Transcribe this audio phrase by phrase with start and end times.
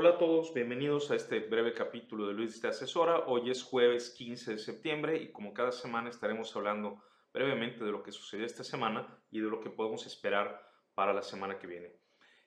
[0.00, 3.24] Hola a todos, bienvenidos a este breve capítulo de Luis te asesora.
[3.26, 7.02] Hoy es jueves 15 de septiembre y como cada semana estaremos hablando
[7.34, 10.62] brevemente de lo que sucedió esta semana y de lo que podemos esperar
[10.94, 11.96] para la semana que viene.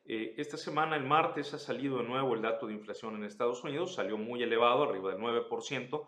[0.05, 3.61] Eh, esta semana, el martes, ha salido de nuevo el dato de inflación en Estados
[3.65, 6.07] Unidos, salió muy elevado, arriba del 9%,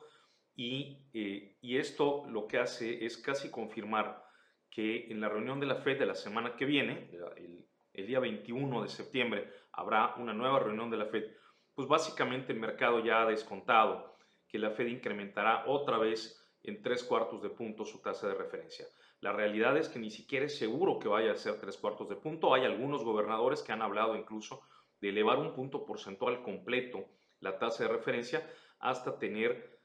[0.56, 4.24] y, eh, y esto lo que hace es casi confirmar
[4.70, 8.20] que en la reunión de la Fed de la semana que viene, el, el día
[8.20, 11.26] 21 de septiembre, habrá una nueva reunión de la Fed,
[11.74, 17.04] pues básicamente el mercado ya ha descontado que la Fed incrementará otra vez en tres
[17.04, 18.86] cuartos de punto su tasa de referencia.
[19.20, 22.16] La realidad es que ni siquiera es seguro que vaya a ser tres cuartos de
[22.16, 22.54] punto.
[22.54, 24.62] Hay algunos gobernadores que han hablado incluso
[25.00, 27.06] de elevar un punto porcentual completo
[27.40, 29.82] la tasa de referencia hasta tener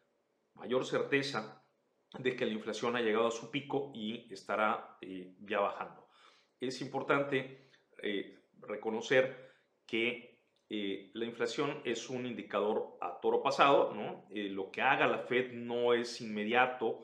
[0.54, 1.64] mayor certeza
[2.18, 6.08] de que la inflación ha llegado a su pico y estará eh, ya bajando.
[6.60, 7.67] Es importante
[8.02, 9.52] eh, reconocer
[9.86, 14.26] que eh, la inflación es un indicador a toro pasado, ¿no?
[14.30, 17.00] lo que haga la Fed no es inmediato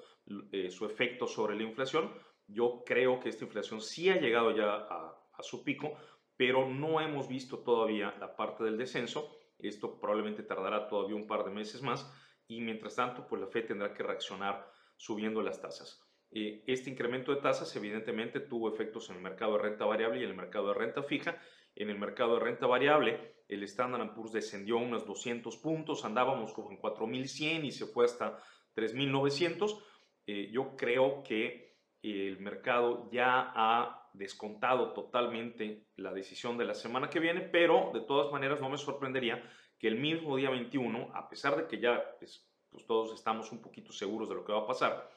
[0.71, 2.13] su efecto sobre la inflación.
[2.47, 5.95] Yo creo que esta inflación sí ha llegado ya a, a su pico,
[6.37, 9.35] pero no hemos visto todavía la parte del descenso.
[9.59, 12.13] Esto probablemente tardará todavía un par de meses más
[12.47, 16.03] y mientras tanto, pues la Fed tendrá que reaccionar subiendo las tasas.
[16.37, 20.25] Eh, este incremento de tasas evidentemente tuvo efectos en el mercado de renta variable y
[20.25, 21.41] en el mercado de renta fija.
[21.77, 26.73] En el mercado de renta variable, el Standard Poor's descendió unos 200 puntos, andábamos como
[26.73, 28.37] en 4.100 y se fue hasta
[28.75, 29.81] 3.900.
[30.27, 37.09] Eh, yo creo que el mercado ya ha descontado totalmente la decisión de la semana
[37.09, 39.41] que viene, pero de todas maneras no me sorprendería
[39.79, 43.63] que el mismo día 21, a pesar de que ya pues, pues, todos estamos un
[43.63, 45.11] poquito seguros de lo que va a pasar,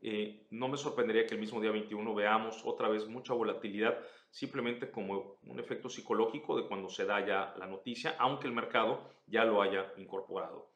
[0.00, 3.98] eh, no me sorprendería que el mismo día 21 veamos otra vez mucha volatilidad,
[4.30, 9.10] simplemente como un efecto psicológico de cuando se da ya la noticia, aunque el mercado
[9.26, 10.70] ya lo haya incorporado.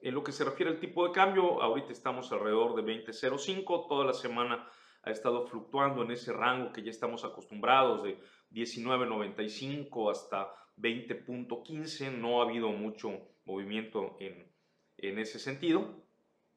[0.00, 4.04] En lo que se refiere al tipo de cambio, ahorita estamos alrededor de 20.05, toda
[4.06, 4.66] la semana
[5.02, 8.18] ha estado fluctuando en ese rango que ya estamos acostumbrados de
[8.50, 13.10] 19.95 hasta 20.15, no ha habido mucho
[13.44, 14.48] movimiento en,
[15.18, 16.02] ese sentido.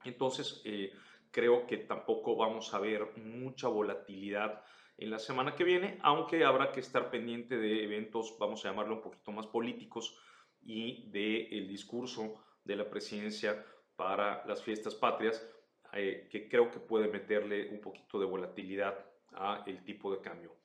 [0.04, 0.92] Entonces, eh,
[1.34, 4.64] creo que tampoco vamos a ver mucha volatilidad
[4.98, 8.96] en la semana que viene, aunque habrá que estar pendiente de eventos, vamos a llamarlo
[8.96, 10.18] un poquito más políticos,
[10.62, 15.46] y del discurso de la presidencia para las fiestas patrias,
[15.94, 18.98] eh, que creo que puede meterle un poquito de volatilidad
[19.34, 20.56] a el tipo de cambio.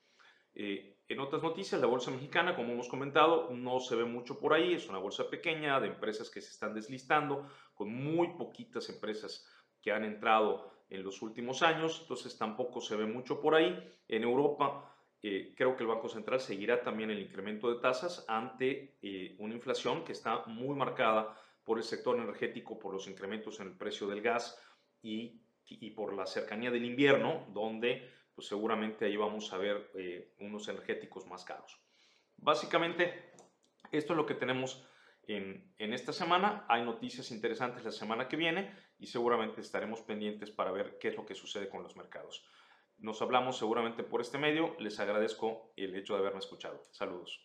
[0.55, 4.53] Eh, en otras noticias, la bolsa mexicana, como hemos comentado, no se ve mucho por
[4.53, 9.47] ahí, es una bolsa pequeña de empresas que se están deslistando, con muy poquitas empresas
[9.83, 13.79] que han entrado en los últimos años, entonces tampoco se ve mucho por ahí.
[14.09, 18.97] En Europa, eh, creo que el Banco Central seguirá también el incremento de tasas ante
[19.03, 23.67] eh, una inflación que está muy marcada por el sector energético, por los incrementos en
[23.67, 24.59] el precio del gas
[25.03, 25.43] y,
[25.95, 31.27] por la cercanía del invierno, donde pues seguramente ahí vamos a ver eh, unos energéticos
[31.27, 31.79] más caros.
[32.37, 33.33] Básicamente,
[33.91, 34.87] esto es lo que tenemos
[35.29, 36.65] en, esta semana.
[36.69, 41.17] Hay noticias interesantes la semana que viene y seguramente estaremos pendientes para ver qué es
[41.17, 42.45] lo que sucede con los mercados.
[42.99, 44.75] Nos hablamos seguramente por este medio.
[44.79, 46.83] Les agradezco el hecho de haberme escuchado.
[46.91, 47.45] Saludos.